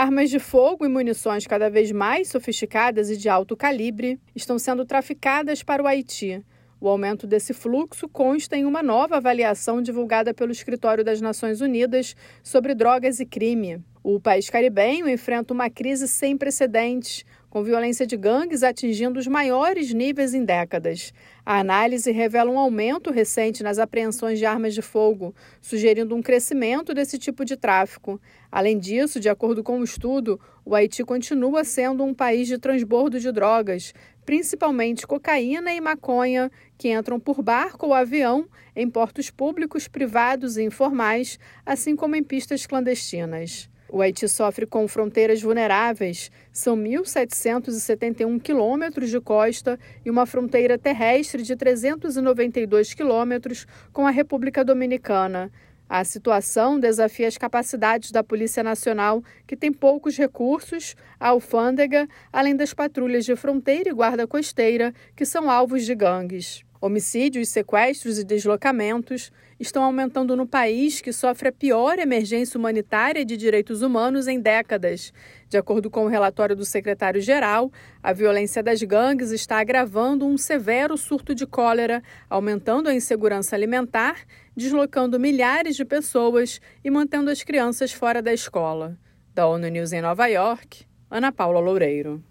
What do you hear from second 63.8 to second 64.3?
e guarda